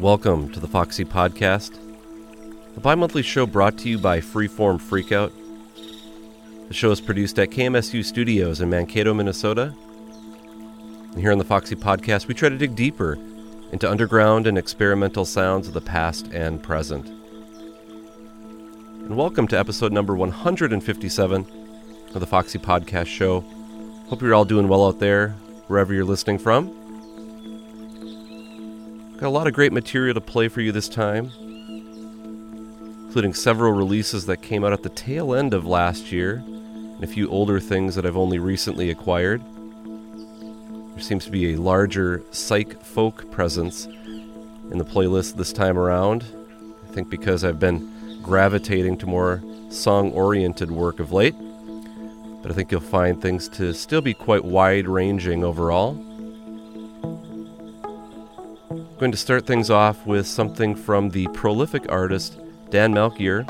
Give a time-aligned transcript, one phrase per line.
[0.00, 1.76] Welcome to the Foxy Podcast,
[2.74, 5.30] a bi monthly show brought to you by Freeform Freakout.
[6.68, 9.74] The show is produced at KMSU Studios in Mankato, Minnesota.
[11.12, 13.18] And here on the Foxy Podcast, we try to dig deeper
[13.72, 17.06] into underground and experimental sounds of the past and present.
[19.04, 21.46] And welcome to episode number 157
[22.14, 23.44] of the Foxy Podcast Show.
[24.08, 25.32] Hope you're all doing well out there,
[25.66, 26.79] wherever you're listening from.
[29.20, 31.30] Got a lot of great material to play for you this time,
[33.04, 37.06] including several releases that came out at the tail end of last year, and a
[37.06, 39.42] few older things that I've only recently acquired.
[40.94, 46.24] There seems to be a larger psych folk presence in the playlist this time around.
[46.88, 51.34] I think because I've been gravitating to more song oriented work of late,
[52.40, 55.92] but I think you'll find things to still be quite wide ranging overall
[59.00, 63.44] going to start things off with something from the prolific artist Dan Melchior,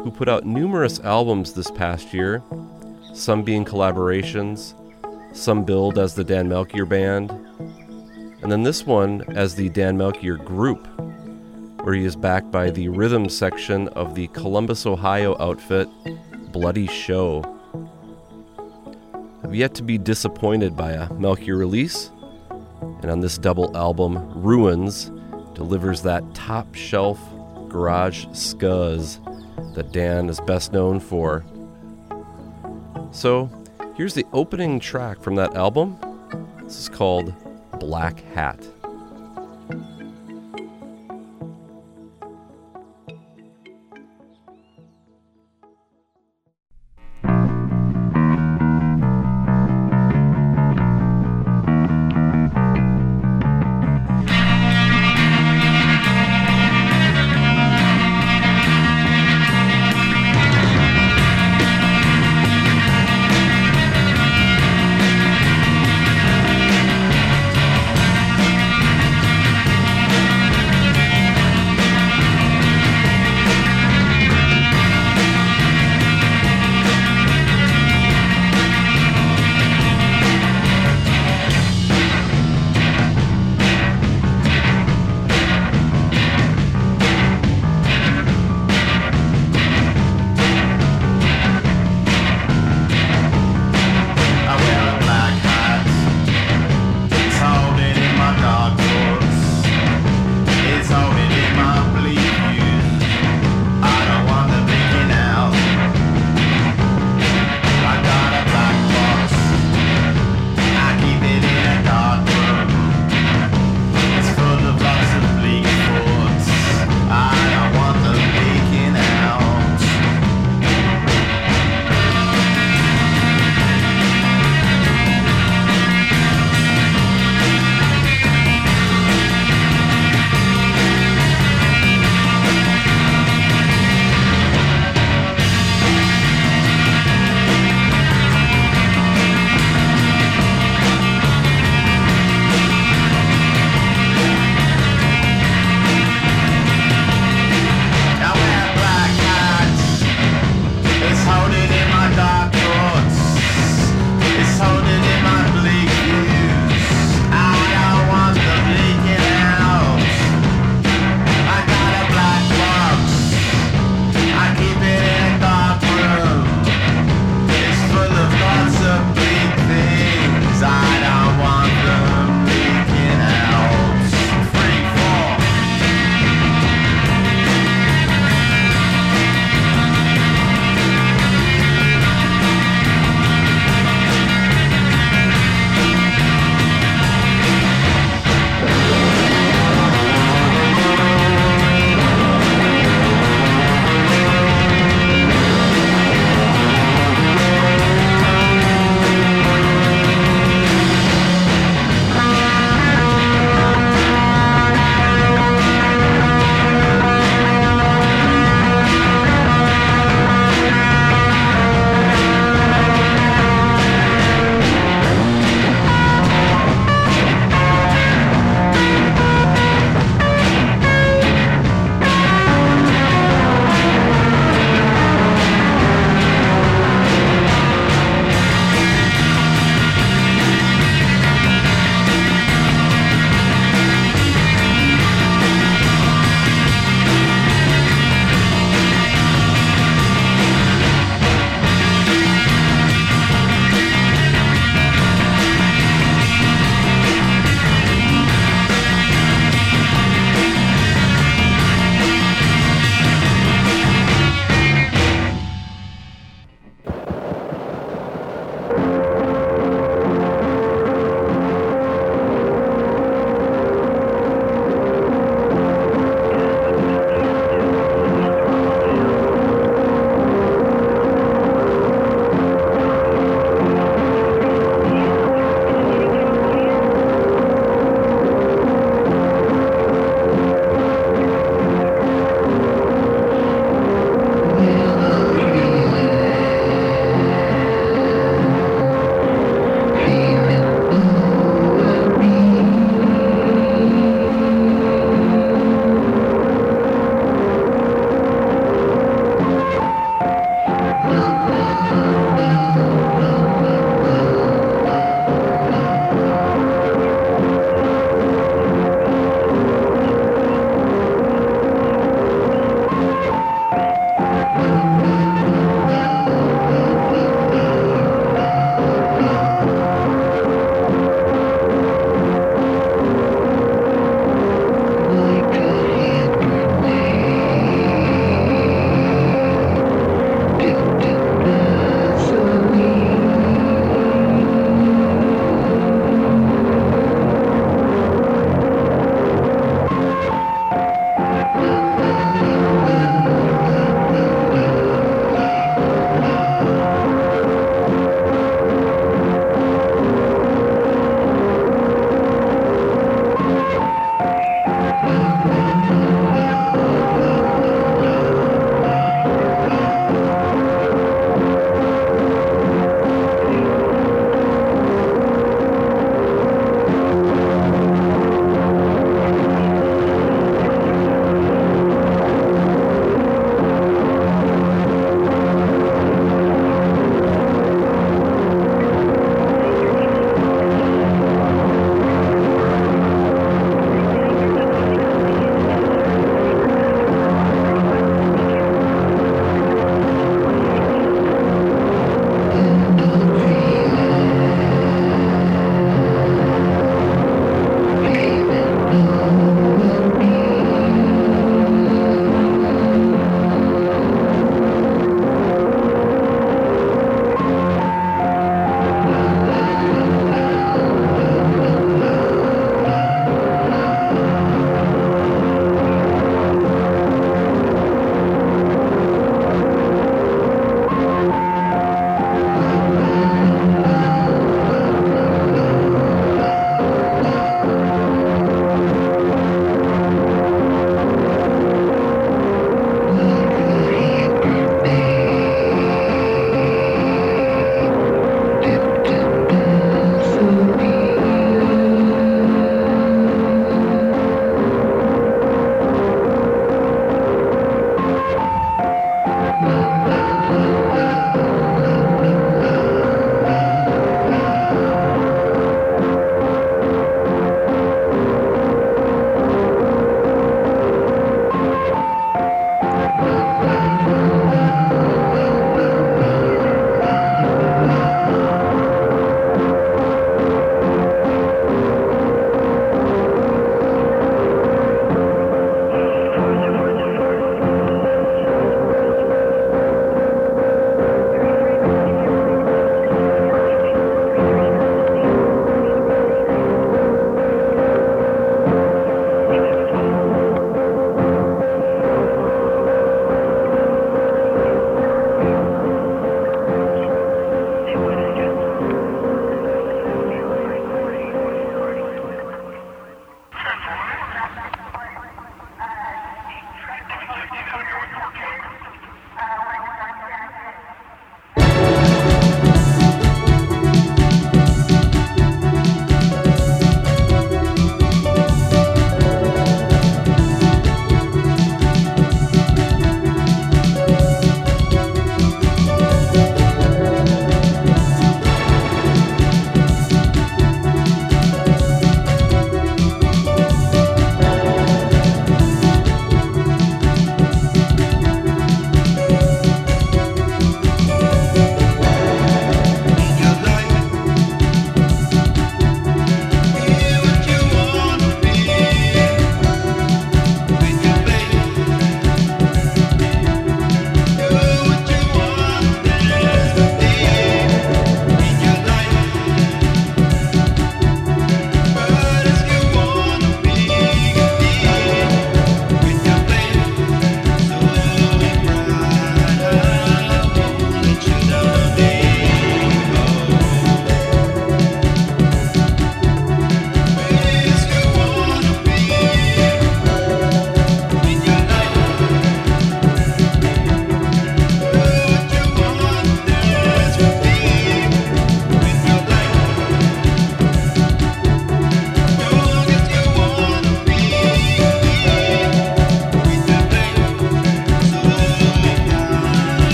[0.00, 2.42] who put out numerous albums this past year,
[3.14, 4.74] some being collaborations,
[5.34, 7.30] some billed as the Dan Melchior Band,
[8.42, 10.86] and then this one as the Dan Melchior Group,
[11.80, 15.88] where he is backed by the rhythm section of the Columbus, Ohio outfit
[16.52, 17.42] Bloody Show.
[19.42, 22.10] I've yet to be disappointed by a Melchior release
[23.02, 25.10] and on this double album, Ruins
[25.54, 27.18] delivers that top shelf
[27.68, 29.20] garage scuzz
[29.74, 31.44] that Dan is best known for.
[33.10, 33.50] So,
[33.96, 35.98] here's the opening track from that album.
[36.62, 37.34] This is called
[37.78, 38.58] Black Hat.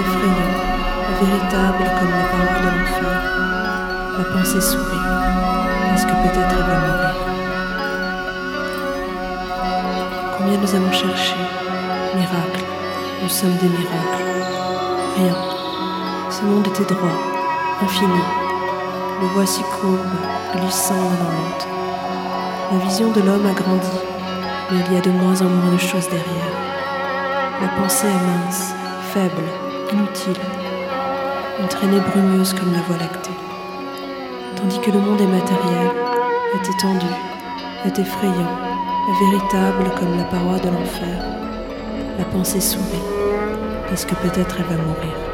[0.00, 0.54] effrayant,
[1.20, 3.18] véritable comme les parois de l'enfer.
[4.18, 5.06] La pensée sourit.
[5.94, 7.14] Est-ce que peut-être elle va mourir?
[10.36, 11.34] Combien nous avons cherché?
[12.14, 12.64] Miracle,
[13.22, 14.24] Nous sommes des miracles.
[15.16, 15.36] Rien.
[16.30, 17.18] Ce monde était droit,
[17.82, 18.22] infini.
[19.20, 19.98] Le voici courbe,
[20.54, 21.64] glissant dans l'onde.
[22.72, 23.98] La vision de l'homme a grandi,
[24.70, 26.56] mais il y a de moins en moins de choses derrière.
[27.60, 28.74] La pensée est mince,
[29.12, 29.42] faible,
[29.92, 30.42] inutile,
[31.60, 33.30] une traînée brumeuse comme la voie lactée.
[34.56, 35.90] Tandis que le monde est matériel,
[36.54, 37.06] est étendu,
[37.84, 38.58] est effrayant,
[39.08, 41.24] est véritable comme la paroi de l'enfer.
[42.18, 43.02] La pensée sourit,
[43.88, 45.27] parce que peut-être elle va mourir.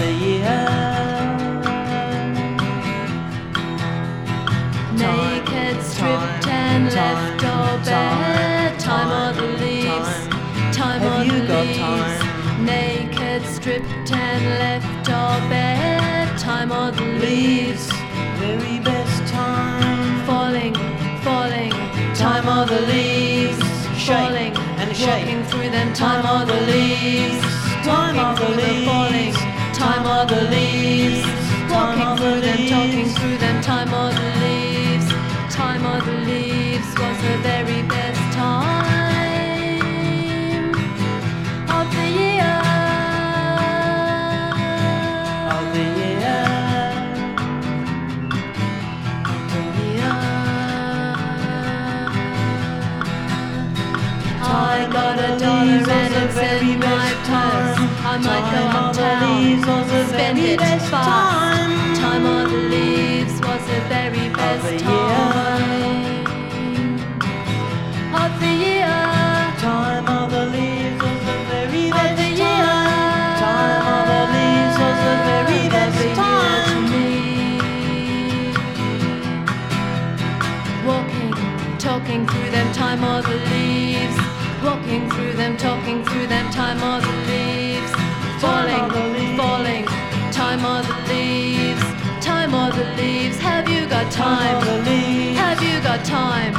[0.00, 0.56] Stripped
[4.92, 8.76] Naked, stripped, and left all bare.
[8.78, 9.86] Time of the leaves.
[9.86, 10.72] time.
[10.72, 12.24] Time Have of you the leaves.
[12.60, 16.26] Naked, stripped and left all bare.
[16.38, 17.92] Time of the Leaves, leaves.
[18.40, 20.26] very best time.
[20.26, 20.74] Falling,
[21.22, 21.72] falling.
[22.14, 23.58] Time of the leaves,
[24.06, 25.26] falling and shake.
[25.26, 25.92] Walking through them.
[25.94, 27.42] Time of the leaves.
[27.84, 28.84] Time of the them.
[28.86, 29.59] Falling.
[29.80, 31.22] Time of the leaves.
[31.72, 32.68] Time Walking through them.
[32.68, 33.62] Talking through them.
[33.62, 35.08] Time of the leaves.
[35.48, 39.14] Time of the leaves was the very best time
[41.78, 42.60] of the year.
[45.56, 46.44] Of the year.
[49.32, 50.12] Of the year.
[54.42, 57.79] I got a dollar and it's in my purse.
[58.12, 60.58] I might go uptown, spend it
[60.90, 60.90] fast.
[60.90, 64.80] Time time of the leaves was the very best year.
[64.82, 66.24] time
[68.22, 68.98] of the year.
[69.62, 72.74] Time of the leaves was the very Of best the year.
[73.46, 76.66] Time of the leaves was the very Of best the time.
[76.66, 77.08] to me.
[80.88, 81.30] Walking,
[81.78, 84.18] talking through them, time of the leaves.
[84.64, 87.19] Walking through them, talking through them, time of the leaves.
[88.40, 89.36] Falling, of the leaves.
[89.38, 89.84] falling,
[90.32, 91.84] time of the leaves.
[92.24, 93.38] Time of the leaves.
[93.38, 94.84] Have you got Time of time?
[94.84, 95.38] the leaves.
[95.38, 96.54] Have you got time?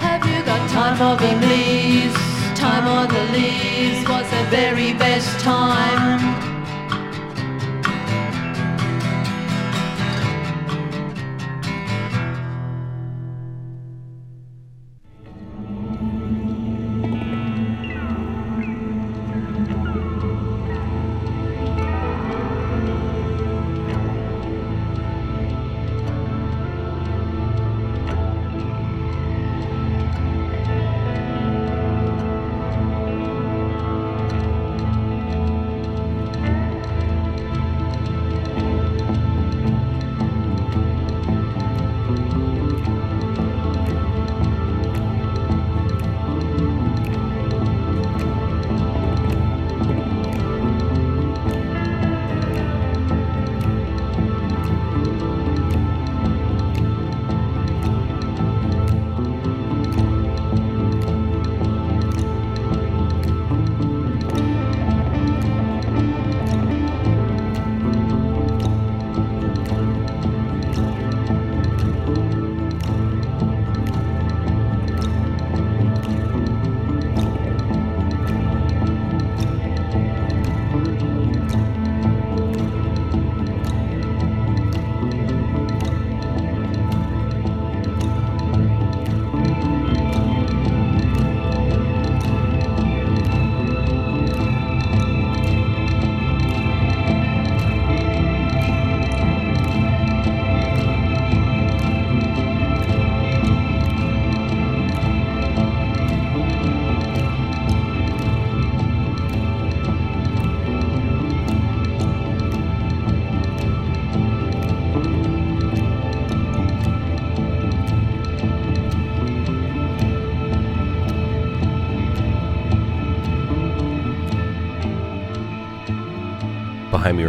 [0.00, 2.14] Have you got time for the leaves?
[2.58, 6.45] Time of the leaves was the very best time.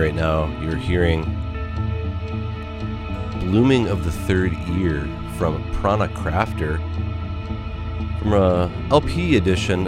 [0.08, 1.24] Right now, you're hearing
[3.42, 5.06] Blooming of the Third Ear
[5.38, 6.78] from Prana Crafter
[8.20, 9.84] from a LP edition.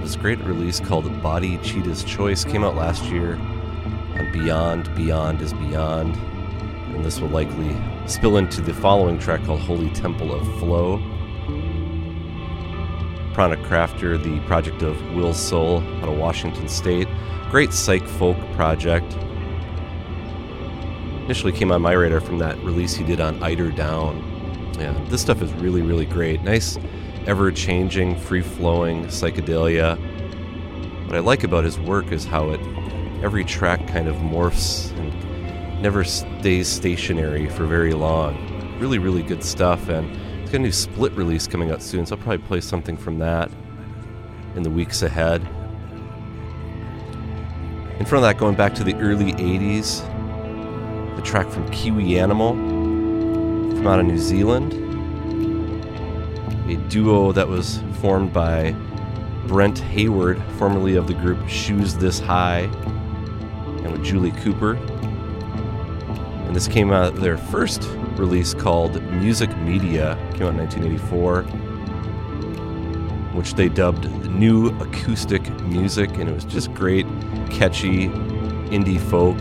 [0.00, 5.52] This great release called Bodhi Cheetah's Choice came out last year on Beyond, Beyond is
[5.52, 6.16] Beyond.
[6.94, 7.76] And this will likely
[8.06, 10.96] spill into the following track called Holy Temple of Flow.
[13.34, 17.08] Prana Crafter, the project of Will Sol out of Washington State.
[17.50, 19.18] Great psych folk project.
[21.24, 24.78] Initially came on my radar from that release he did on Eiderdown.
[24.78, 26.42] Yeah, this stuff is really, really great.
[26.42, 26.78] Nice,
[27.26, 29.96] ever changing, free flowing psychedelia.
[31.06, 32.60] What I like about his work is how it,
[33.22, 38.78] every track kind of morphs and never stays stationary for very long.
[38.78, 39.88] Really, really good stuff.
[39.88, 42.96] And it's got a new split release coming out soon, so I'll probably play something
[42.96, 43.50] from that.
[44.56, 45.40] in the weeks ahead.
[47.98, 50.23] In front of that, going back to the early 80s, the
[51.24, 54.74] track from Kiwi Animal from out of New Zealand,
[56.70, 58.74] a duo that was formed by
[59.46, 62.68] Brent Hayward, formerly of the group Shoes This High,
[63.82, 64.74] and with Julie Cooper.
[66.44, 67.82] And this came out their first
[68.16, 71.42] release called Music Media, came out in 1984,
[73.32, 77.06] which they dubbed New Acoustic Music, and it was just great,
[77.50, 78.08] catchy
[78.70, 79.38] indie folk.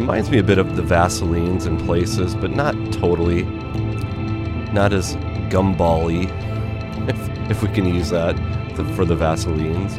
[0.00, 3.42] Reminds me a bit of the Vaselines in places, but not totally.
[4.72, 5.14] Not as
[5.50, 6.24] gumball-y,
[7.08, 8.34] if, if we can use that
[8.96, 9.98] for the Vaselines.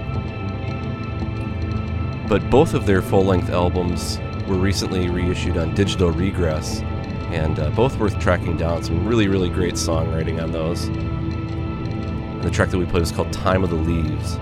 [2.27, 6.81] But both of their full-length albums were recently reissued on Digital Regress,
[7.29, 8.83] and uh, both worth tracking down.
[8.83, 10.85] Some really, really great songwriting on those.
[10.85, 14.39] And the track that we played was called Time of the Leaves.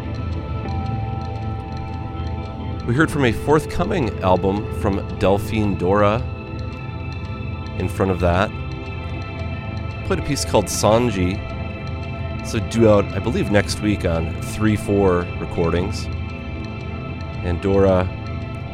[2.89, 6.23] We heard from a forthcoming album from Delphine Dora.
[7.77, 8.49] In front of that,
[10.07, 11.37] played a piece called Sanji.
[12.47, 16.05] So due out, I believe, next week on 3-4 recordings.
[17.45, 18.09] And Dora,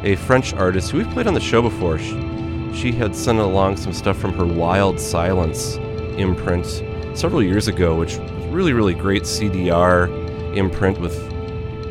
[0.02, 3.76] a French artist who we've played on the show before, she, she had sent along
[3.76, 5.74] some stuff from her Wild Silence
[6.16, 6.64] imprint
[7.12, 10.08] several years ago, which was really, really great CDR
[10.56, 11.14] imprint with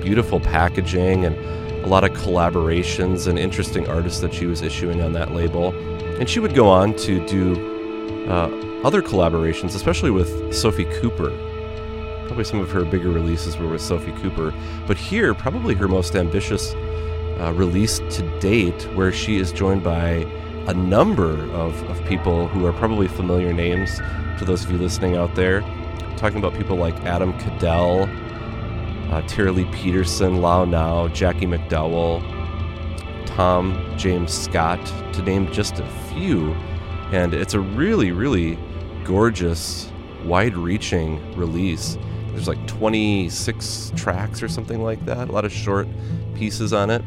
[0.02, 1.36] beautiful packaging and
[1.86, 5.72] a lot of collaborations and interesting artists that she was issuing on that label.
[6.20, 8.50] And she would go on to do uh,
[8.84, 11.30] other collaborations, especially with Sophie Cooper.
[12.26, 14.52] Probably some of her bigger releases were with Sophie Cooper.
[14.88, 16.74] But here, probably her most ambitious
[17.40, 20.26] uh, release to date, where she is joined by
[20.68, 23.98] a number of, of people who are probably familiar names
[24.40, 25.62] to those of you listening out there.
[26.18, 28.10] talking about people like Adam Cadell,
[29.16, 32.22] uh, Tyree Peterson, Lau Nau, Jackie McDowell,
[33.26, 36.52] Tom James Scott, to name just a few.
[37.14, 38.60] And it's a really, really
[39.06, 39.90] gorgeous,
[40.26, 41.98] wide reaching release.
[42.32, 45.88] There's like 26 tracks or something like that, a lot of short
[46.34, 47.02] pieces on it.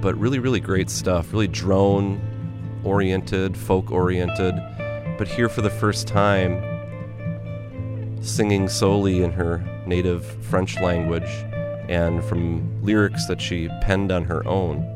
[0.00, 2.20] But really, really great stuff, really drone
[2.84, 4.54] oriented, folk oriented.
[5.18, 6.62] But here for the first time,
[8.20, 11.28] singing solely in her native French language
[11.88, 14.90] and from lyrics that she penned on her own.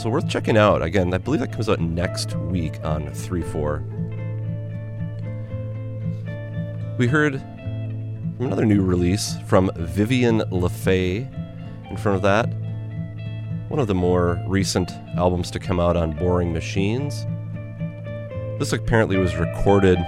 [0.00, 0.82] So worth checking out.
[0.82, 3.84] Again, I believe that comes out next week on 3 4.
[6.98, 7.40] We heard
[8.36, 11.30] from another new release from Vivian LeFae.
[11.90, 12.46] In front of that,
[13.68, 17.24] one of the more recent albums to come out on Boring Machines.
[18.58, 19.98] This apparently was recorded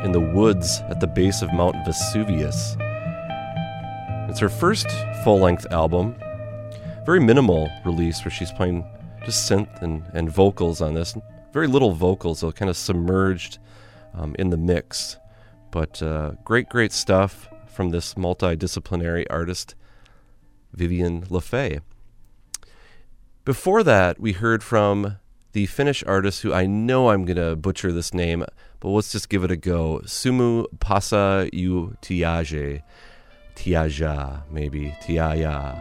[0.00, 2.76] in the woods at the base of Mount Vesuvius.
[4.28, 4.86] It's her first
[5.24, 6.16] full length album.
[7.04, 8.84] Very minimal release where she's playing
[9.24, 11.16] just synth and, and vocals on this.
[11.52, 13.58] Very little vocals, so kind of submerged
[14.14, 15.18] um, in the mix.
[15.70, 19.74] But uh, great, great stuff from this multidisciplinary artist,
[20.72, 21.80] Vivian LeFae.
[23.44, 25.18] Before that, we heard from
[25.52, 28.44] the Finnish artist who I know I'm going to butcher this name,
[28.80, 30.00] but let's just give it a go.
[30.04, 32.82] Sumu Pasa U Tiage.
[33.54, 34.94] Tiaja, maybe.
[35.02, 35.76] Tiaya.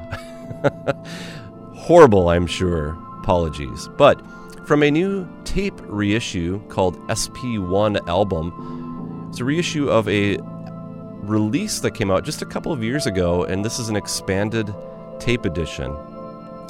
[1.76, 2.98] Horrible, I'm sure.
[3.20, 3.88] Apologies.
[3.98, 4.22] But
[4.68, 10.38] from a new tape reissue called SP1 Album, it's a reissue of a
[11.22, 14.74] release that came out just a couple of years ago, and this is an expanded
[15.20, 15.96] tape edition.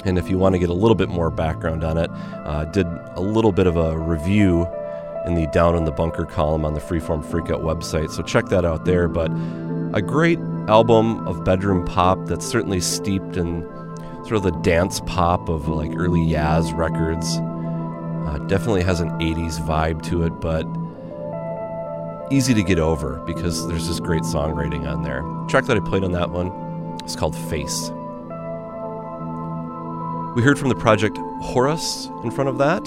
[0.04, 2.10] And if you want to get a little bit more background on it,
[2.44, 4.66] uh, did a little bit of a review
[5.26, 8.64] in the Down in the Bunker column on the Freeform Freakout website, so check that
[8.64, 9.08] out there.
[9.08, 9.30] But
[9.94, 10.38] a great
[10.68, 13.62] album of bedroom pop that's certainly steeped in
[14.24, 17.38] sort of the dance pop of like early Yaz records.
[18.26, 20.64] Uh, definitely has an 80s vibe to it, but
[22.32, 25.22] easy to get over because there's just great songwriting on there.
[25.22, 26.48] The track that I played on that one
[27.04, 27.90] is called Face.
[30.34, 32.84] We heard from the project Horus in front of that,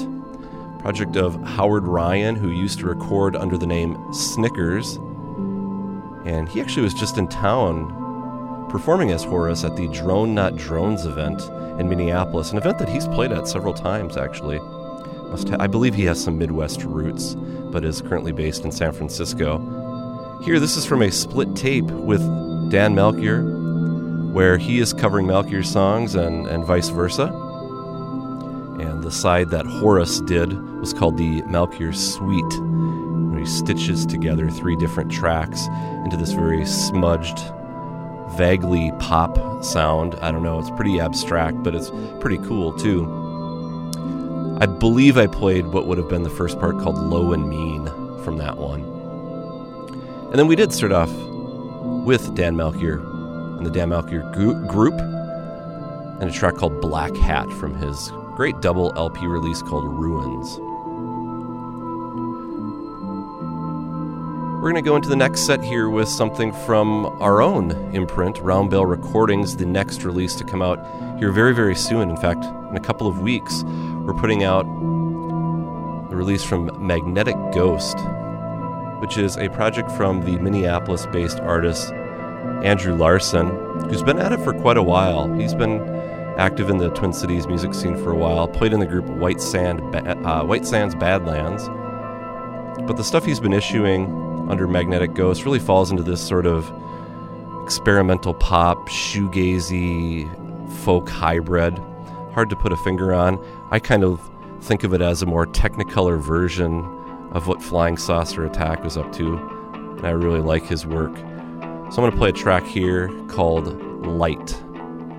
[0.79, 4.95] project of Howard Ryan, who used to record under the name Snickers.
[6.25, 11.05] And he actually was just in town performing as Horus at the Drone Not Drones
[11.05, 11.43] event
[11.79, 14.57] in Minneapolis, an event that he's played at several times, actually.
[14.57, 20.41] Ha- I believe he has some Midwest roots, but is currently based in San Francisco.
[20.43, 22.21] Here, this is from a split tape with
[22.71, 23.43] Dan Melchior,
[24.35, 27.27] where he is covering Melchior's songs and, and vice versa.
[28.81, 32.43] And the side that Horus did was called the Melchior Suite,
[33.31, 35.67] where he stitches together three different tracks
[36.03, 37.39] into this very smudged,
[38.35, 40.15] vaguely pop sound.
[40.15, 43.05] I don't know, it's pretty abstract, but it's pretty cool too.
[44.59, 47.85] I believe I played what would have been the first part called Low and Mean
[48.25, 48.83] from that one.
[50.29, 51.09] And then we did start off
[52.05, 53.14] with Dan Melchior
[53.57, 54.21] and the Dan Melchior
[54.67, 54.93] group
[56.19, 60.59] and a track called Black Hat from his great double LP release called Ruins.
[64.61, 68.39] We're going to go into the next set here with something from our own imprint,
[68.39, 70.79] Round Bell Recordings, the next release to come out
[71.19, 72.09] here very, very soon.
[72.09, 74.63] In fact, in a couple of weeks, we're putting out
[76.09, 77.97] the release from Magnetic Ghost,
[79.01, 81.93] which is a project from the Minneapolis based artist
[82.65, 83.49] Andrew Larson,
[83.89, 85.31] who's been at it for quite a while.
[85.33, 85.81] He's been
[86.35, 89.39] active in the Twin Cities music scene for a while, played in the group White,
[89.39, 89.79] Sand,
[90.25, 91.67] uh, White Sands Badlands.
[92.87, 96.71] But the stuff he's been issuing under Magnetic Ghost really falls into this sort of
[97.63, 100.27] experimental pop, shoegazy,
[100.81, 101.77] folk hybrid.
[102.33, 103.39] Hard to put a finger on.
[103.69, 104.19] I kind of
[104.61, 106.79] think of it as a more technicolor version
[107.31, 109.37] of what Flying Saucer Attack was up to,
[109.97, 111.15] and I really like his work.
[111.91, 113.67] So I'm going to play a track here called
[114.05, 114.49] Light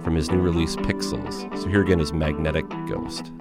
[0.02, 1.58] from his new release Pixels.
[1.58, 3.32] So here again is Magnetic Ghost.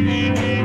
[0.00, 0.57] Música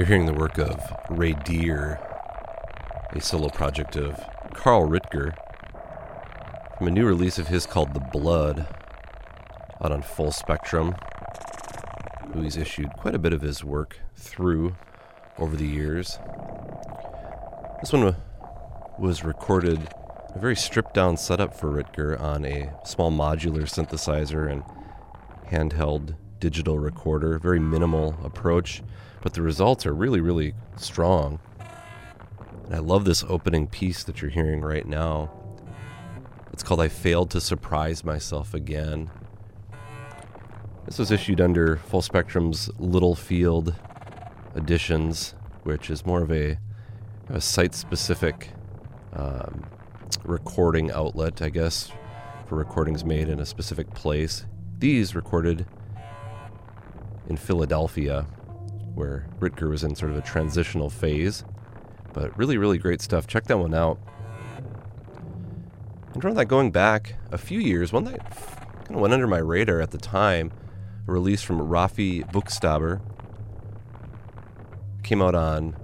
[0.00, 0.80] You're hearing the work of
[1.10, 2.00] Ray Deer,
[3.10, 4.18] a solo project of
[4.54, 5.34] Carl Ritger,
[6.78, 8.66] from a new release of his called The Blood,
[9.84, 10.94] out on Full Spectrum,
[12.32, 14.74] who he's issued quite a bit of his work through
[15.36, 16.18] over the years.
[17.82, 18.16] This one
[18.98, 19.86] was recorded
[20.34, 24.62] a very stripped down setup for Ritger on a small modular synthesizer and
[25.50, 27.38] handheld digital recorder.
[27.38, 28.82] Very minimal approach,
[29.22, 31.38] but the results are really, really strong.
[32.64, 35.30] And I love this opening piece that you're hearing right now.
[36.52, 39.10] It's called I Failed to Surprise Myself Again.
[40.86, 43.74] This was issued under Full Spectrum's Littlefield
[44.56, 46.58] Editions, which is more of a,
[47.28, 48.50] a site specific
[49.12, 49.64] um,
[50.24, 51.92] recording outlet, I guess,
[52.46, 54.46] for recordings made in a specific place.
[54.78, 55.66] These recorded
[57.30, 58.26] in Philadelphia,
[58.94, 61.44] where Ritger was in sort of a transitional phase.
[62.12, 63.26] But really, really great stuff.
[63.26, 63.98] Check that one out.
[66.12, 68.18] And from that, going back a few years, one that
[68.84, 70.52] kind of went under my radar at the time,
[71.06, 73.00] a release from Rafi Buchstaber,
[75.04, 75.76] came out on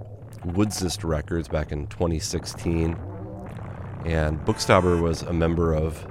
[0.43, 2.97] Woodsist Records back in 2016.
[4.03, 6.05] And Buchstaber was a member of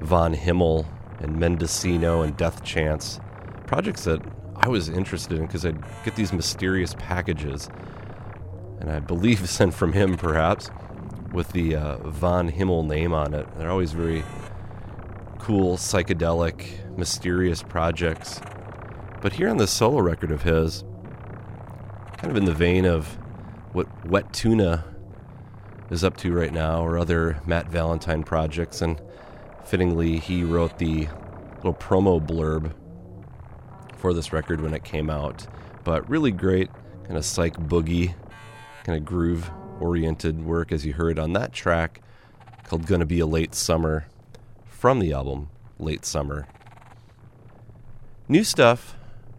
[0.00, 0.86] Von Himmel
[1.18, 3.18] and Mendocino and Death Chance,
[3.66, 4.22] projects that
[4.62, 7.68] I was interested in because I'd get these mysterious packages,
[8.78, 10.70] and I believe sent from him perhaps,
[11.32, 13.46] with the uh, Von Himmel name on it.
[13.56, 14.22] They're always very
[15.38, 18.40] cool, psychedelic, mysterious projects.
[19.22, 20.84] But here on this solo record of his,
[22.18, 23.06] kind of in the vein of
[23.72, 24.84] what Wet Tuna
[25.90, 29.00] is up to right now, or other Matt Valentine projects, and
[29.64, 31.08] fittingly, he wrote the
[31.56, 32.72] little promo blurb
[34.00, 35.46] for this record when it came out.
[35.84, 36.70] But really great,
[37.04, 38.14] kind of psych boogie,
[38.84, 42.02] kind of groove oriented work as you heard on that track
[42.64, 44.06] called Gonna Be a Late Summer
[44.64, 46.46] from the album Late Summer.
[48.28, 48.96] New stuff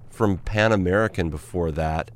[0.10, 2.12] from Pan American before that,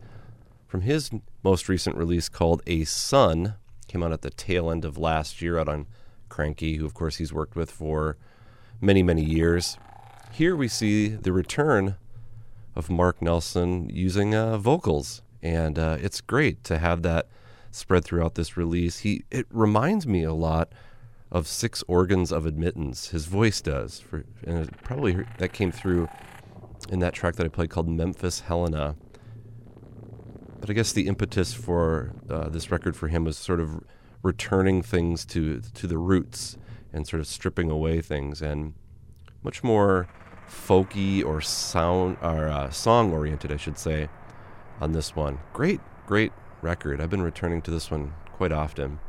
[0.67, 1.09] from his
[1.41, 3.55] most recent release called A Son,
[3.87, 5.87] came out at the tail end of last year out on
[6.29, 8.17] Kranky, who of course he's worked with for
[8.81, 9.77] many, many years.
[10.31, 11.95] Here we see the return
[12.75, 17.27] of Mark Nelson using uh, vocals, and uh, it's great to have that
[17.71, 18.99] spread throughout this release.
[18.99, 20.71] He it reminds me a lot
[21.31, 23.09] of Six Organs of Admittance.
[23.09, 26.07] His voice does, for, and probably that came through
[26.89, 28.95] in that track that I played called Memphis Helena.
[30.59, 33.83] But I guess the impetus for uh, this record for him was sort of
[34.23, 36.57] returning things to to the roots
[36.91, 38.73] and sort of stripping away things and
[39.43, 40.07] much more
[40.49, 44.09] folky or sound or uh, song oriented, I should say,
[44.79, 45.39] on this one.
[45.53, 46.31] Great, great
[46.61, 47.01] record.
[47.01, 48.99] I've been returning to this one quite often.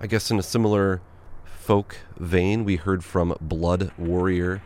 [0.00, 1.00] I guess in a similar
[1.44, 4.62] folk vein, we heard from Blood Warrior.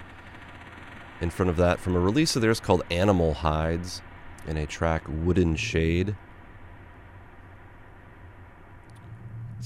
[1.20, 4.02] In front of that, from a release of theirs called Animal Hides,
[4.46, 6.16] in a track Wooden Shade.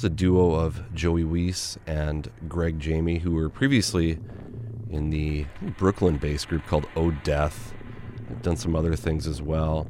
[0.00, 4.18] It's a duo of Joey Weiss and Greg Jamie, who were previously
[4.88, 5.44] in the
[5.76, 7.74] Brooklyn based group called Oh Death.
[8.26, 9.86] They've done some other things as well.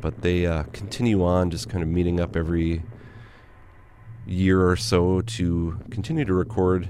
[0.00, 2.82] But they uh, continue on just kind of meeting up every
[4.26, 6.88] year or so to continue to record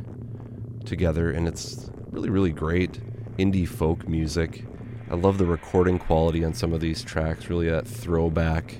[0.87, 3.01] together, and it's really, really great
[3.39, 4.65] indie folk music.
[5.11, 8.79] I love the recording quality on some of these tracks, really that throwback,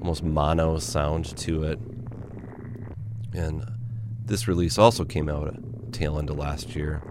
[0.00, 1.78] almost mono sound to it.
[3.34, 3.64] And
[4.24, 5.54] this release also came out
[5.92, 7.02] tail end of last year.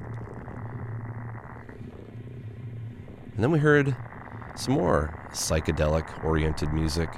[3.34, 3.96] And then we heard
[4.56, 7.10] some more psychedelic oriented music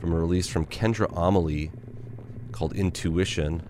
[0.00, 1.72] from a release from Kendra Amalie
[2.52, 3.68] called Intuition.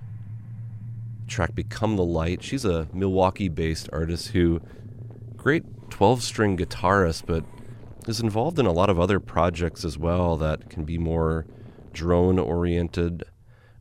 [1.27, 2.43] Track Become the Light.
[2.43, 4.61] She's a Milwaukee based artist who,
[5.37, 7.45] great 12 string guitarist, but
[8.07, 11.47] is involved in a lot of other projects as well that can be more
[11.93, 13.25] drone oriented,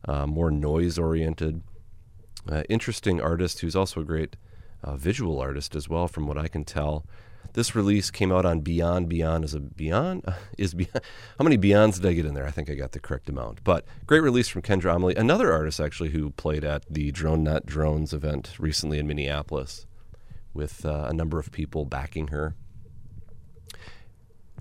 [0.06, 1.62] uh, more noise oriented.
[2.48, 4.36] Uh, interesting artist who's also a great
[4.82, 7.04] uh, visual artist as well, from what I can tell.
[7.56, 9.08] This release came out on Beyond.
[9.08, 10.24] Beyond is a Beyond
[10.58, 11.00] is Beyond.
[11.38, 12.46] How many Beyonds did I get in there?
[12.46, 13.64] I think I got the correct amount.
[13.64, 17.64] But great release from Kendra Amalie, another artist actually who played at the Drone Not
[17.64, 19.86] Drones event recently in Minneapolis,
[20.52, 22.54] with uh, a number of people backing her.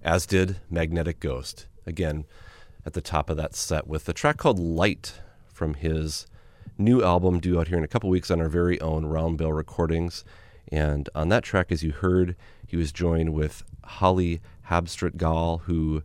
[0.01, 1.67] As did Magnetic Ghost.
[1.85, 2.25] Again,
[2.85, 5.19] at the top of that set with the track called Light
[5.55, 6.27] from his
[6.77, 9.53] new album due out here in a couple weeks on our very own Round Bell
[9.53, 10.25] Recordings.
[10.67, 12.35] And on that track, as you heard,
[12.67, 16.03] he was joined with Holly Habstritt Gaal, who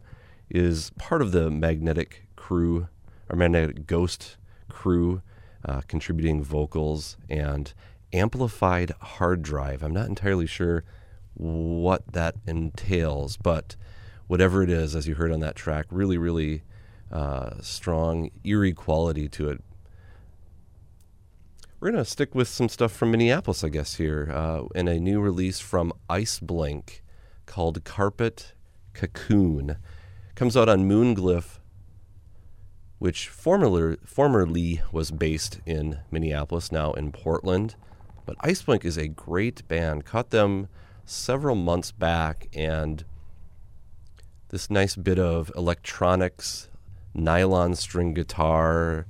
[0.48, 2.86] is part of the Magnetic crew,
[3.28, 4.36] or Magnetic Ghost
[4.68, 5.20] crew,
[5.64, 7.72] uh, contributing vocals and
[8.12, 9.82] amplified hard drive.
[9.82, 10.84] I'm not entirely sure
[11.34, 13.74] what that entails, but
[14.28, 16.62] whatever it is, as you heard on that track, really, really
[17.10, 19.62] uh, strong, eerie quality to it.
[21.80, 25.00] We're going to stick with some stuff from Minneapolis, I guess, here, uh, in a
[25.00, 27.02] new release from Ice Blink
[27.46, 28.52] called Carpet
[28.92, 29.76] Cocoon.
[30.34, 31.58] Comes out on Moonglyph,
[32.98, 37.76] which formerly, formerly was based in Minneapolis, now in Portland.
[38.26, 40.04] But Ice Blink is a great band.
[40.04, 40.68] Caught them
[41.04, 43.04] several months back, and
[44.50, 46.68] this nice bit of electronics,
[47.14, 49.06] nylon string guitar,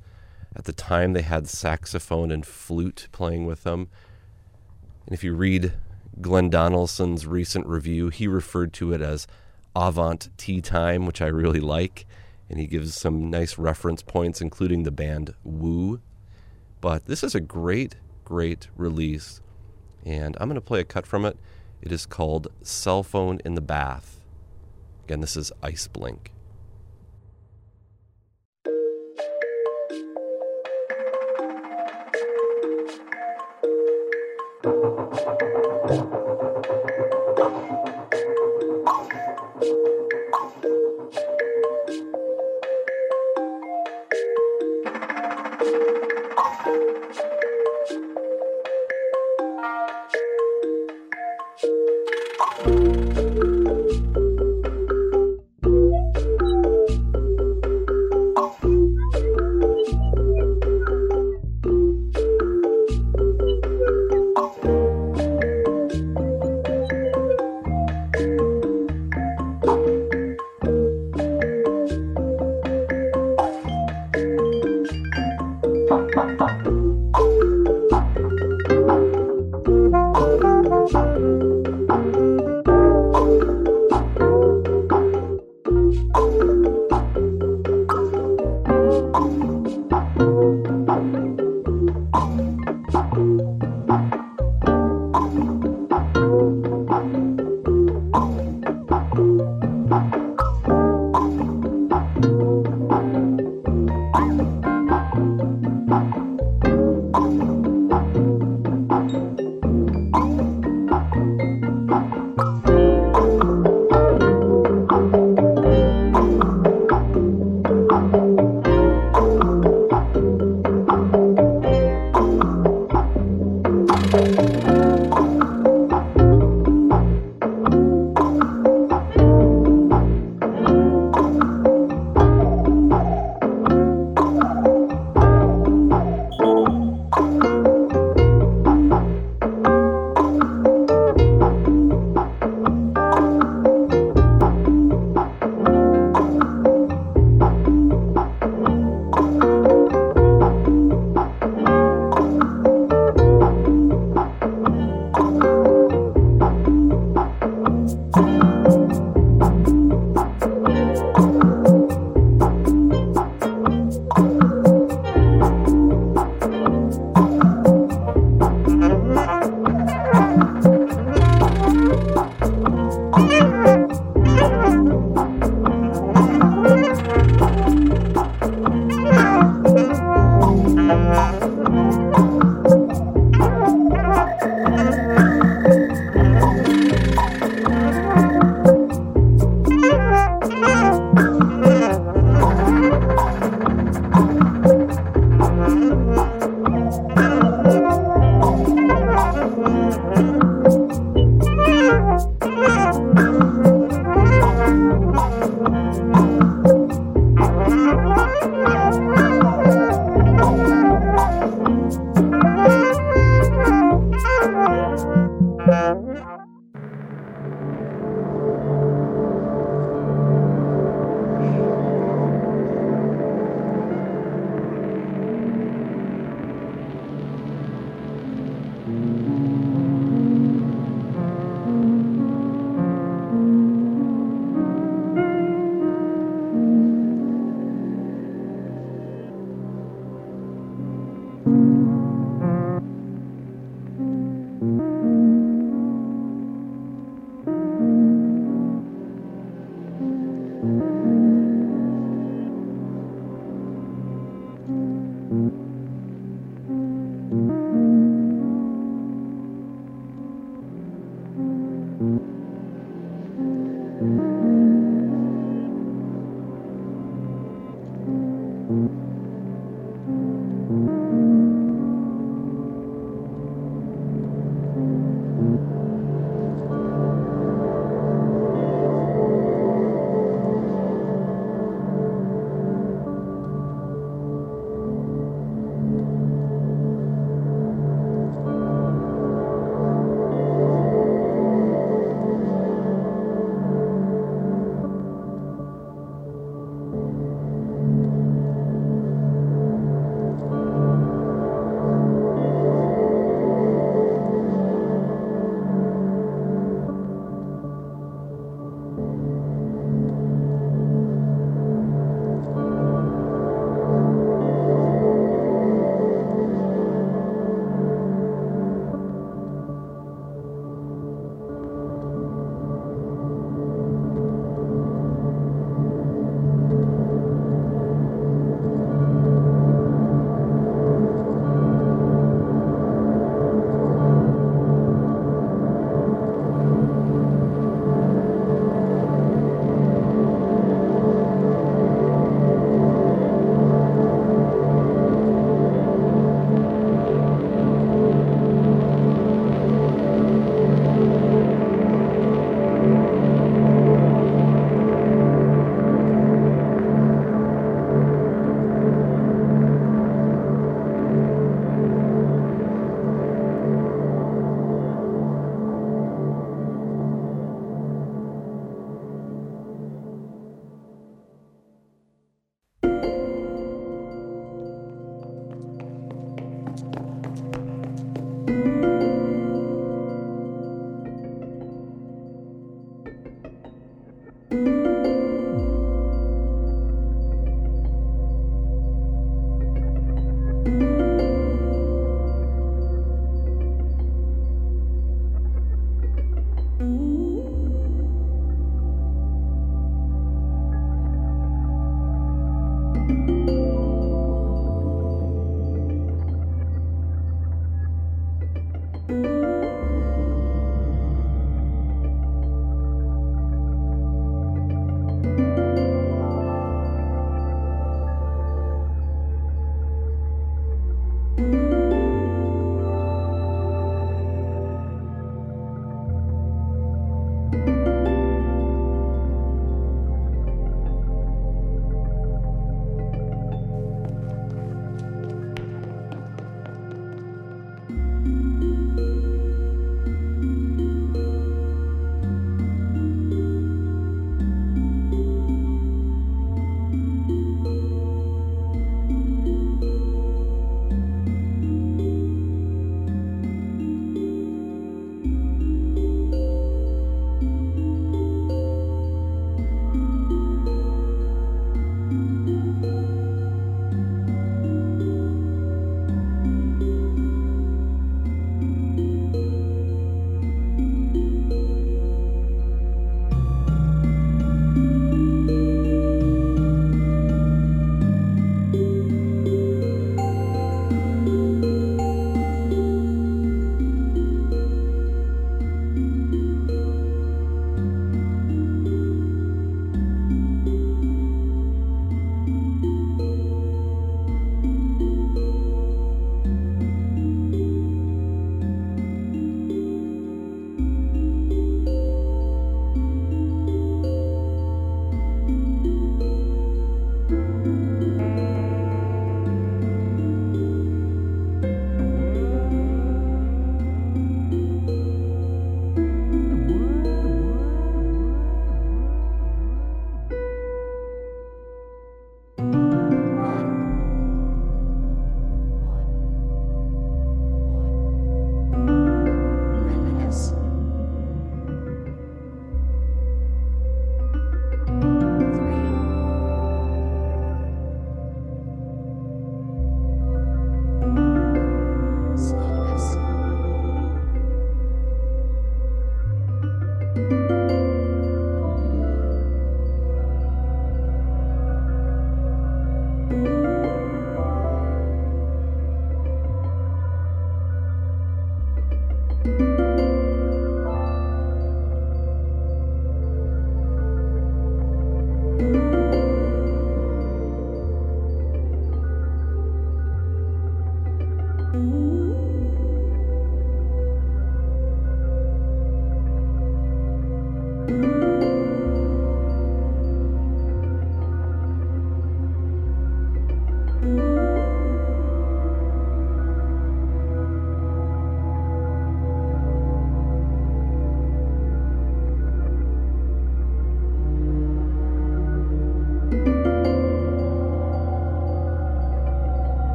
[0.54, 3.88] at the time, they had saxophone and flute playing with them.
[5.06, 5.72] And if you read
[6.20, 9.26] Glenn Donaldson's recent review, he referred to it as
[9.76, 12.04] Avant Tea Time, which I really like.
[12.48, 16.00] And he gives some nice reference points, including the band Woo.
[16.80, 19.40] But this is a great, great release.
[20.04, 21.38] And I'm going to play a cut from it.
[21.80, 24.20] It is called Cell Phone in the Bath.
[25.04, 26.32] Again, this is Ice Blink.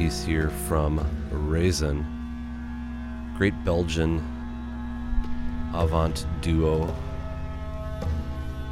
[0.00, 0.98] Piece here from
[1.30, 2.06] Razen,
[3.36, 4.24] great Belgian
[5.74, 6.96] avant duo.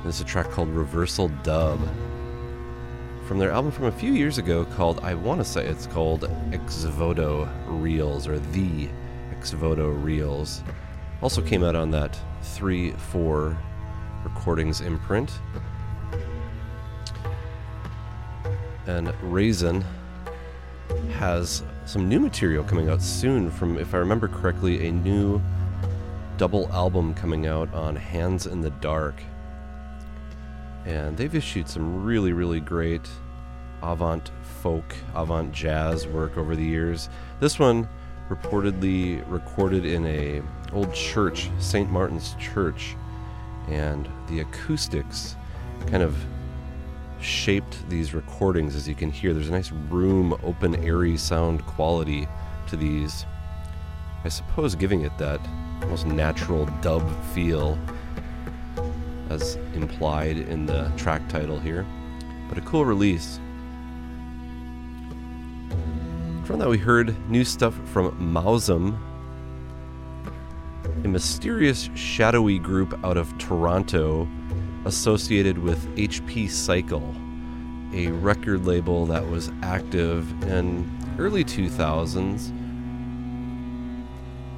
[0.03, 1.87] There's a track called Reversal Dub
[3.27, 6.23] from their album from a few years ago called, I want to say it's called
[6.51, 8.89] Exvoto Reels or The
[9.31, 10.63] Exvoto Reels.
[11.21, 13.59] Also came out on that 3 4
[14.25, 15.31] recordings imprint.
[18.87, 19.85] And Razen
[21.19, 25.43] has some new material coming out soon from, if I remember correctly, a new
[26.37, 29.21] double album coming out on Hands in the Dark.
[30.87, 33.09] And they've issued some really, really great
[33.83, 34.31] avant
[34.63, 37.09] folk, avant jazz work over the years.
[37.41, 37.89] This one
[38.31, 40.41] reportedly recorded in a
[40.73, 41.91] old church, St.
[41.91, 42.95] Martin's Church,
[43.69, 45.35] and the acoustics
[45.89, 46.17] kind of
[47.21, 49.33] shaped these recordings as you can hear.
[49.35, 52.29] There's a nice room, open, airy sound quality
[52.69, 53.27] to these.
[54.25, 55.41] I suppose giving it that
[55.83, 57.79] almost natural dub feel
[59.31, 61.87] as implied in the track title here.
[62.49, 63.39] But a cool release.
[66.45, 68.99] From that, we heard new stuff from Mazum,
[71.05, 74.27] a mysterious shadowy group out of Toronto
[74.89, 77.15] associated with HP Cycle,
[77.93, 82.49] a record label that was active in early 2000s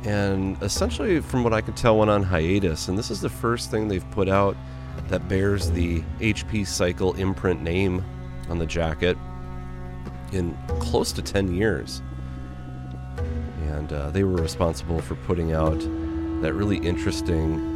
[0.07, 3.71] and essentially from what I could tell went on hiatus and this is the first
[3.71, 4.57] thing they've put out
[5.09, 8.05] that bears the HP Cycle imprint name
[8.49, 9.19] on the jacket
[10.33, 12.03] in close to 10 years.
[13.63, 15.79] And uh, they were responsible for putting out
[16.43, 17.70] that really interesting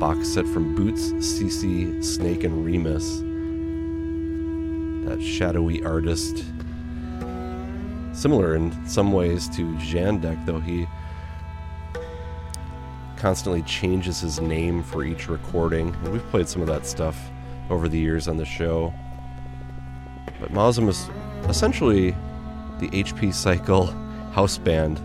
[0.00, 3.18] box set from Boots, CC, Snake, and Remus.
[5.06, 6.42] That shadowy artist.
[8.14, 10.88] Similar in some ways to Jandek, though he
[13.18, 15.94] constantly changes his name for each recording.
[15.96, 17.30] And we've played some of that stuff
[17.68, 18.94] over the years on the show.
[20.40, 21.10] But Mazum is
[21.46, 22.12] essentially
[22.78, 23.88] the HP Cycle
[24.32, 24.98] house band.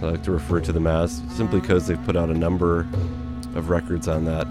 [0.00, 2.88] I like to refer to them as simply because they've put out a number
[3.54, 4.46] of records on that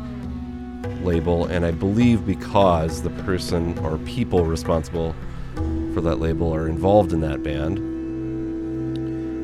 [1.04, 5.16] label, and I believe because the person or people responsible
[5.94, 7.92] for that label are involved in that band.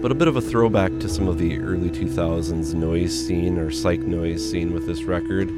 [0.02, 3.70] But a bit of a throwback to some of the early 2000s noise scene or
[3.70, 5.52] psych noise scene with this record.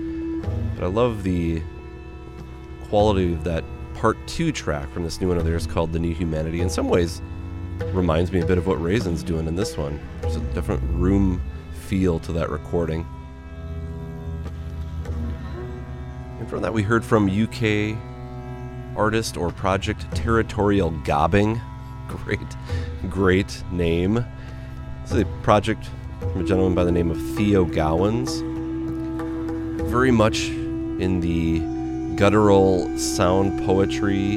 [0.76, 1.62] But I love the
[2.90, 3.64] quality of that
[3.94, 6.62] part two track from this new one of theirs called The New Humanity.
[6.62, 7.22] In some ways,
[7.94, 10.00] reminds me a bit of what Razen's doing in this one.
[10.22, 11.42] There's a different room
[11.88, 13.06] feel to that recording.
[16.52, 17.98] From that, we heard from UK
[18.98, 21.62] artist or project Territorial Gobbing.
[22.10, 22.58] Great,
[23.10, 24.26] great name.
[25.06, 25.88] Is a project
[26.20, 28.42] from a gentleman by the name of Theo Gowans.
[29.90, 31.62] Very much in the
[32.18, 34.32] guttural sound poetry,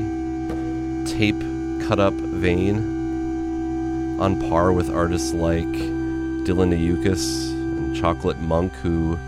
[1.06, 1.40] tape
[1.88, 9.18] cut up vein, on par with artists like Dylan Nyoukis and Chocolate Monk, who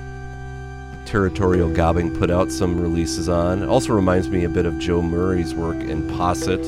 [1.07, 3.63] Territorial Gobbing put out some releases on.
[3.63, 6.61] It also reminds me a bit of Joe Murray's work in Posset.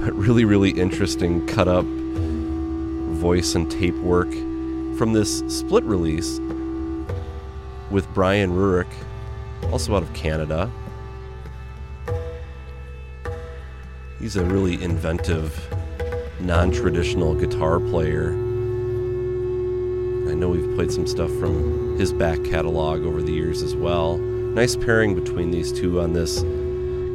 [0.00, 4.30] But really, really interesting cut up voice and tape work
[4.96, 6.38] from this split release
[7.90, 8.90] with Brian Ruryk,
[9.70, 10.70] also out of Canada.
[14.20, 15.58] He's a really inventive,
[16.40, 18.49] non traditional guitar player.
[20.40, 24.16] Know we've played some stuff from his back catalog over the years as well.
[24.16, 26.40] Nice pairing between these two on this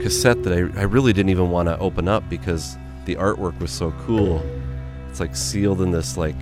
[0.04, 3.72] cassette that I, I really didn't even want to open up because the artwork was
[3.72, 4.46] so cool.
[5.10, 6.36] It's like sealed in this like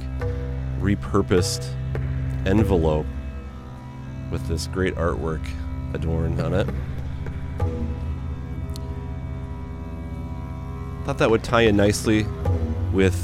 [0.81, 1.65] repurposed
[2.45, 3.05] envelope
[4.29, 5.47] with this great artwork
[5.93, 6.67] adorned on it.
[11.05, 12.25] Thought that would tie in nicely
[12.91, 13.15] with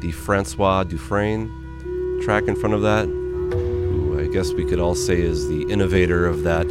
[0.00, 1.57] the Francois Dufrêne
[2.20, 6.26] track in front of that, who I guess we could all say is the innovator
[6.26, 6.66] of that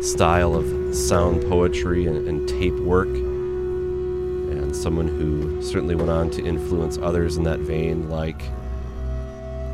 [0.00, 6.44] style of sound poetry and, and tape work, and someone who certainly went on to
[6.44, 8.42] influence others in that vein, like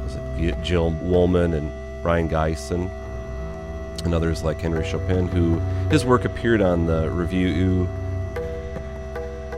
[0.05, 1.71] was it Gil Wolman and
[2.03, 2.91] Brion Gysin,
[4.05, 5.59] and others like Henri Chopin, who
[5.91, 7.87] his work appeared on the Revue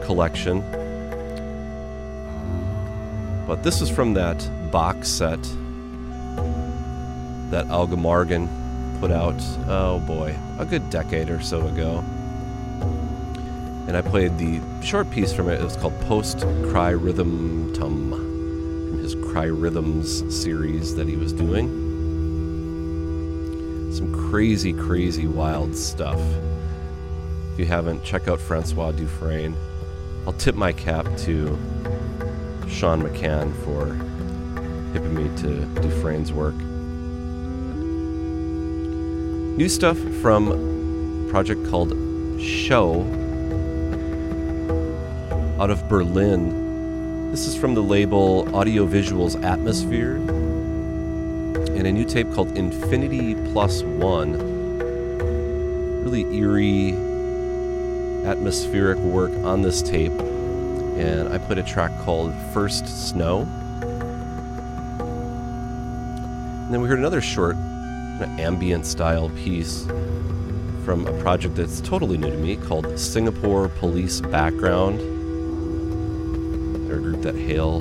[0.02, 0.60] collection.
[3.46, 5.40] But this is from that box set
[7.50, 8.48] that Alga Marghen
[9.00, 12.04] put out, oh boy, a good decade or so ago.
[13.90, 15.60] and I played the short piece from it.
[15.60, 21.32] It was called Post Cry Rhythm Tum from his Cry Rhythms series that he was
[21.32, 21.68] doing.
[23.92, 26.20] Some crazy, crazy, wild stuff.
[27.54, 29.56] If you haven't, check out Francois Dufrêne.
[30.24, 31.58] I'll tip my cap to
[32.68, 33.86] Sean McCann for
[34.92, 36.54] hipping me to Dufrêne's work.
[39.60, 41.90] New stuff from a project called
[42.40, 43.02] Show
[45.60, 47.30] out of Berlin.
[47.30, 50.16] This is from the label Audiovisuals Atmosphere
[51.76, 54.38] and a new tape called Infinity Plus One.
[56.04, 56.92] Really eerie,
[58.24, 60.18] atmospheric work on this tape.
[60.98, 63.42] And I put a track called First Snow.
[66.62, 67.58] And then we heard another short,
[68.22, 69.86] ambient style piece
[70.84, 75.00] from a project that's totally new to me called Singapore Police Background.
[76.88, 77.80] They're a group that hail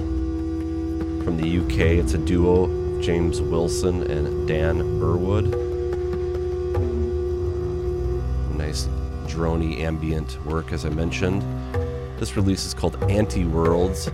[1.24, 1.98] from the UK.
[2.00, 2.68] It's a duo
[3.02, 5.46] James Wilson and Dan Burwood.
[8.58, 8.88] Nice
[9.26, 11.42] drony ambient work, as I mentioned.
[12.20, 14.08] This release is called Anti Worlds.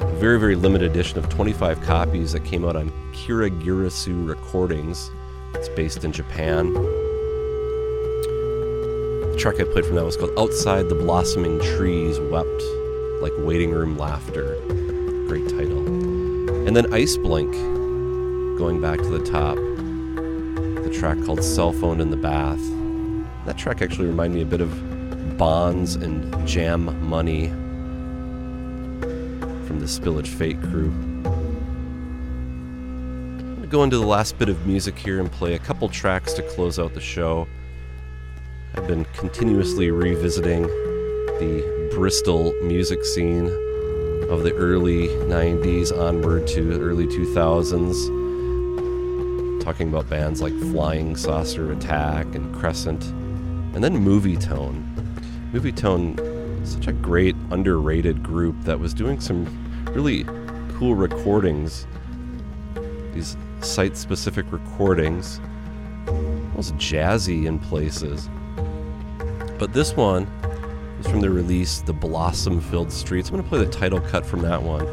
[0.00, 5.10] A very, very limited edition of 25 copies that came out on Kirigirisu Recordings.
[5.54, 6.72] It's based in Japan.
[9.30, 12.62] The track I played from that was called Outside the Blossoming Trees Wept
[13.20, 14.56] Like Waiting Room Laughter.
[15.26, 15.86] Great title.
[16.66, 17.52] And then Ice Blink,
[18.58, 19.56] going back to the top.
[19.56, 22.60] The track called Cell Phone in the Bath.
[23.46, 27.48] That track actually reminded me a bit of Bonds and Jam Money
[29.66, 30.92] from the Spillage Fate crew
[33.70, 36.80] go into the last bit of music here and play a couple tracks to close
[36.80, 37.46] out the show.
[38.74, 43.46] I've been continuously revisiting the Bristol music scene
[44.28, 52.34] of the early 90s onward to early 2000s, talking about bands like Flying Saucer Attack
[52.34, 54.82] and Crescent, and then Movietone.
[55.52, 56.16] Movie Tone,
[56.64, 59.46] such a great underrated group that was doing some
[59.92, 60.24] really
[60.74, 61.86] cool recordings.
[63.14, 65.40] These site specific recordings,
[66.06, 68.28] almost jazzy in places.
[69.58, 70.26] But this one
[70.98, 73.28] was from the release The Blossom Filled Streets.
[73.28, 74.86] I'm going to play the title cut from that one.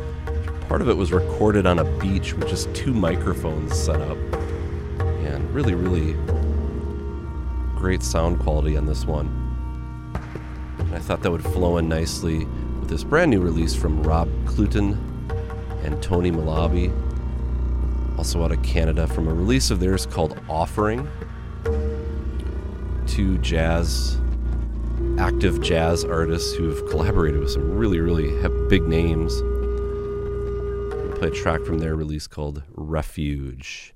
[0.68, 4.18] Part of it was recorded on a beach with just two microphones set up.
[5.00, 6.14] And really, really
[7.76, 9.28] great sound quality on this one.
[10.80, 12.46] And I thought that would flow in nicely
[12.80, 14.98] with this brand new release from Rob Clutton
[15.84, 16.92] and Tony Malaby
[18.18, 21.08] also out of Canada, from a release of theirs called Offering.
[23.06, 24.20] Two jazz,
[25.18, 28.32] active jazz artists who've collaborated with some really, really
[28.68, 29.34] big names.
[29.42, 33.94] We'll play a track from their release called Refuge.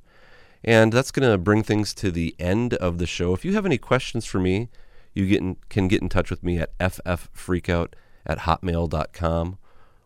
[0.64, 3.34] And that's going to bring things to the end of the show.
[3.34, 4.70] If you have any questions for me,
[5.14, 7.94] you get in, can get in touch with me at ffreakout
[8.26, 9.58] at hotmail.com.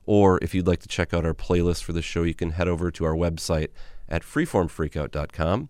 [0.05, 2.67] Or if you'd like to check out our playlist for the show, you can head
[2.67, 3.69] over to our website
[4.09, 5.69] at freeformfreakout.com.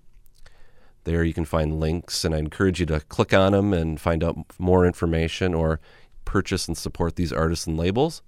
[1.05, 4.23] There you can find links, and I encourage you to click on them and find
[4.23, 5.79] out more information or
[6.25, 8.23] purchase and support these artists and labels.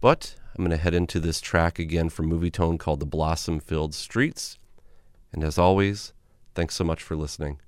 [0.00, 3.94] But I'm going to head into this track again from Movietone called The Blossom Filled
[3.94, 4.58] Streets.
[5.32, 6.12] And as always,
[6.54, 7.58] thanks so much for listening.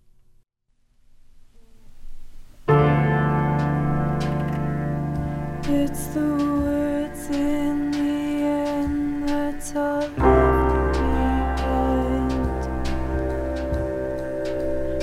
[5.71, 10.38] It's the words in the end that's all.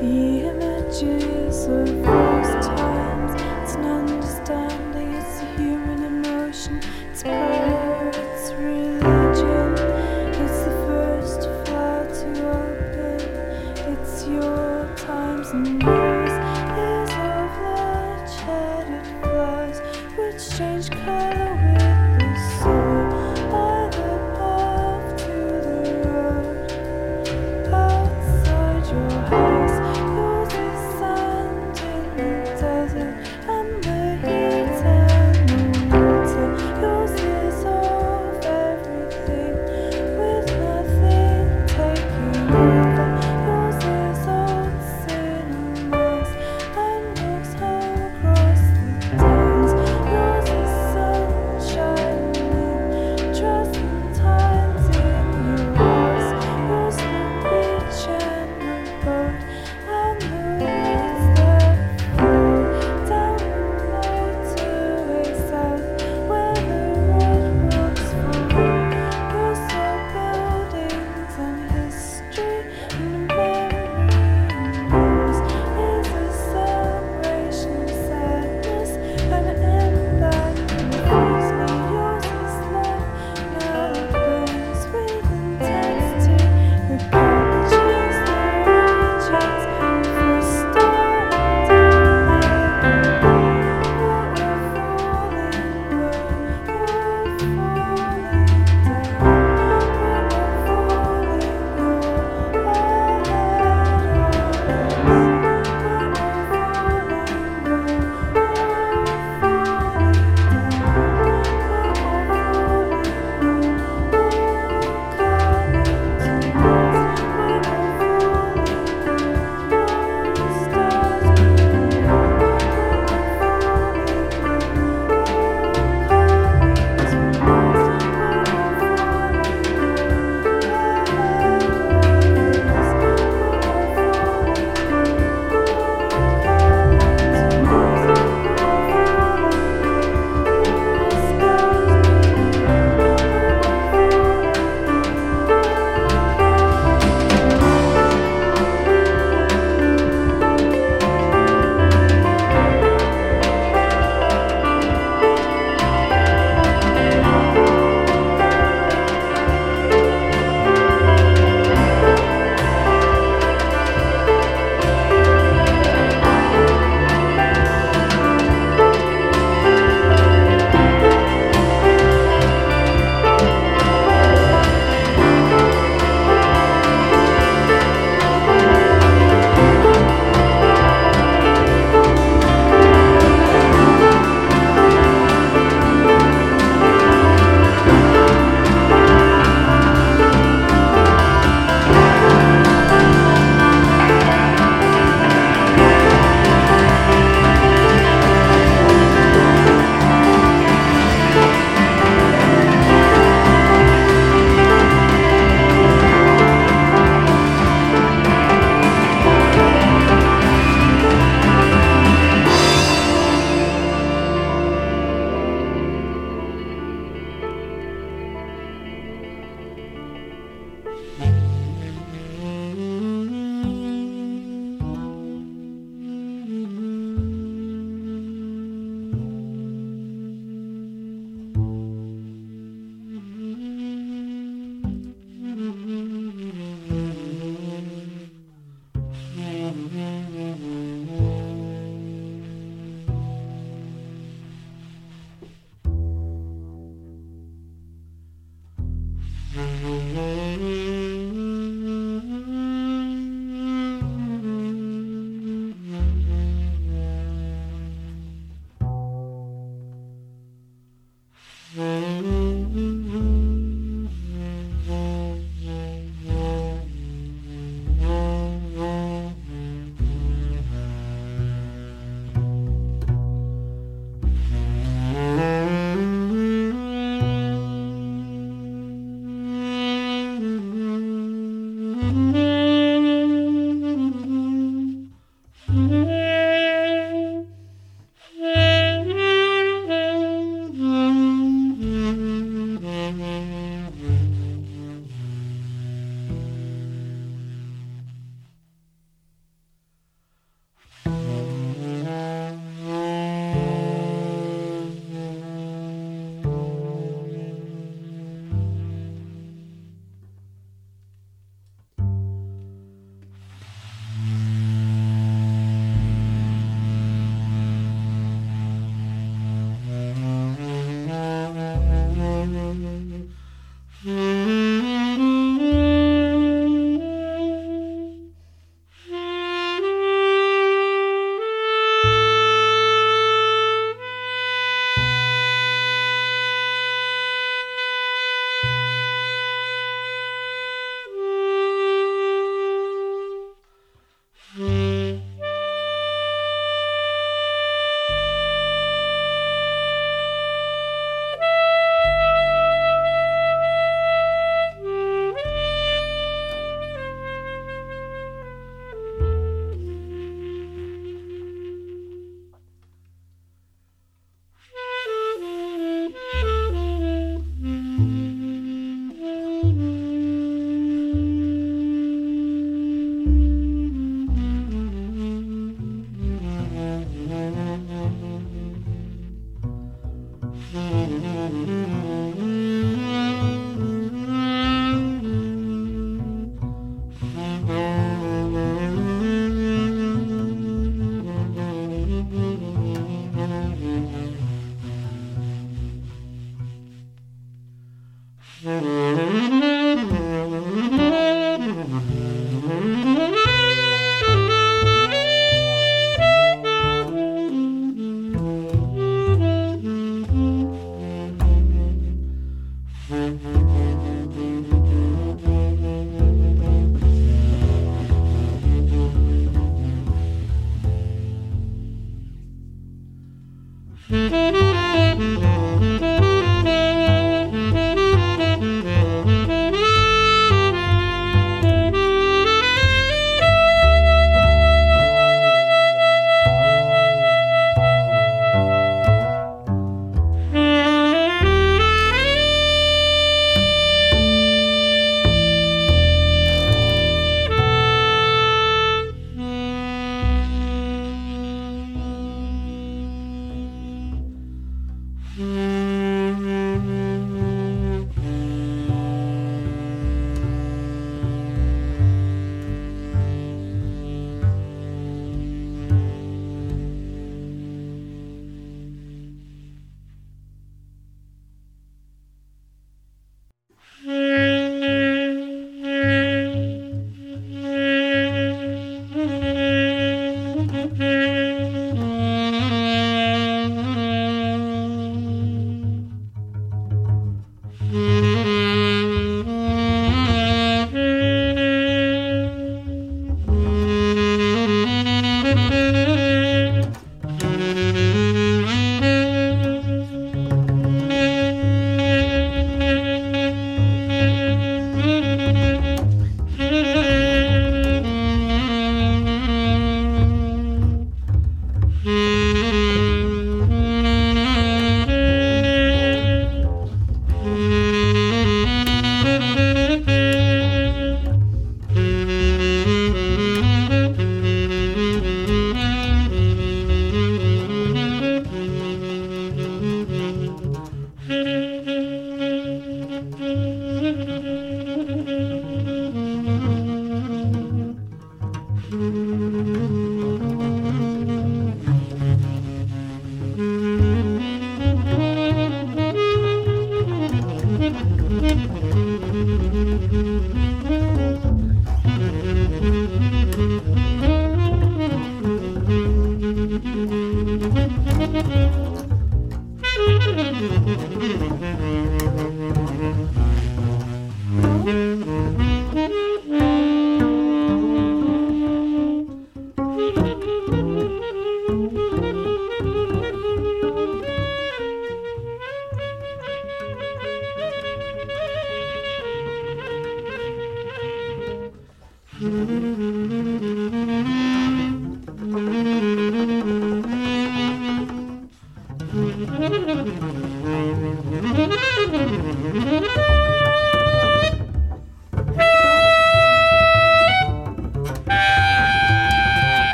[0.00, 1.02] It's
[3.74, 6.80] an understanding, it's a human emotion,
[7.10, 7.24] it's